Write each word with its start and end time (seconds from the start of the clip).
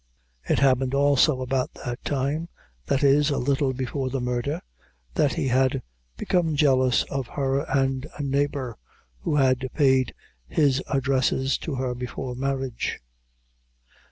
It 0.49 0.57
happened 0.57 0.95
also 0.95 1.41
about 1.43 1.75
that 1.85 2.03
time, 2.03 2.49
that 2.87 3.03
is, 3.03 3.29
a 3.29 3.37
little 3.37 3.71
before 3.71 4.09
the 4.09 4.19
murder, 4.19 4.59
that 5.13 5.33
he 5.33 5.49
had 5.49 5.83
become 6.17 6.55
jealous 6.55 7.03
of 7.11 7.27
her 7.27 7.59
and 7.69 8.07
a 8.17 8.23
neighbor, 8.23 8.79
who 9.19 9.35
had 9.35 9.69
paid 9.75 10.15
his 10.47 10.81
addresses 10.87 11.55
to 11.59 11.75
her 11.75 11.93
before 11.93 12.33
marriage. 12.33 12.99